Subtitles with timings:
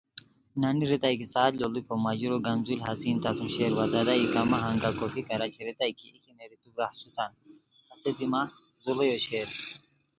[0.61, 3.85] نانی ریتائے کی ساعت لوڑیکی مہ ژوروتے’’ گنځول حسین‘‘( کنز الحسن) تہ سُم شیر وا!
[3.93, 7.31] دادا ای کما ہنگہ کھوپیکار اچی ریتائے کی اے کیمیری تو براخچوسان
[7.91, 8.41] ہسے دی مہ
[8.83, 9.47] زوڑئیو شیر